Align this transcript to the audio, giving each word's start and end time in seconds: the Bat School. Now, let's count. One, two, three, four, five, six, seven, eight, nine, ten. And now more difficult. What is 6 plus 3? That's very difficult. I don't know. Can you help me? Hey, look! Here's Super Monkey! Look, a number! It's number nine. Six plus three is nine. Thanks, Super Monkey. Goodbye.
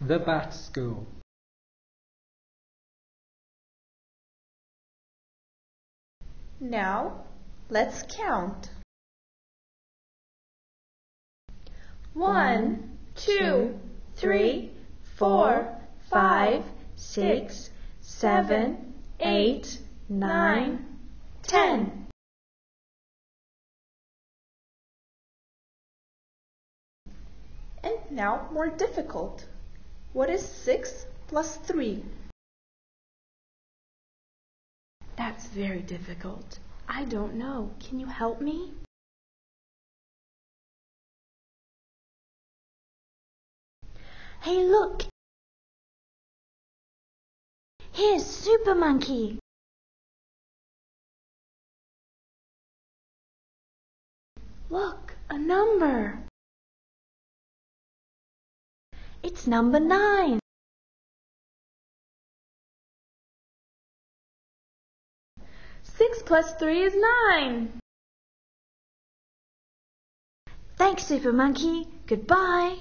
the 0.00 0.18
Bat 0.18 0.54
School. 0.54 1.06
Now, 6.60 7.24
let's 7.68 8.04
count. 8.08 8.70
One, 12.14 12.98
two, 13.16 13.78
three, 14.16 14.70
four, 15.16 15.68
five, 16.10 16.64
six, 16.94 17.70
seven, 18.00 18.94
eight, 19.20 19.78
nine, 20.08 20.86
ten. 21.42 22.06
And 27.82 27.98
now 28.10 28.48
more 28.52 28.68
difficult. 28.68 29.44
What 30.12 30.30
is 30.30 30.46
6 30.46 31.06
plus 31.26 31.56
3? 31.56 32.02
That's 35.16 35.46
very 35.46 35.80
difficult. 35.82 36.58
I 36.88 37.04
don't 37.04 37.34
know. 37.34 37.70
Can 37.80 38.00
you 38.00 38.06
help 38.06 38.40
me? 38.40 38.72
Hey, 44.40 44.64
look! 44.64 45.02
Here's 47.92 48.24
Super 48.24 48.74
Monkey! 48.74 49.38
Look, 54.70 55.16
a 55.28 55.38
number! 55.38 56.20
It's 59.22 59.46
number 59.46 59.80
nine. 59.80 60.38
Six 65.82 66.22
plus 66.22 66.54
three 66.54 66.82
is 66.82 66.94
nine. 66.94 67.80
Thanks, 70.76 71.04
Super 71.04 71.32
Monkey. 71.32 71.88
Goodbye. 72.06 72.78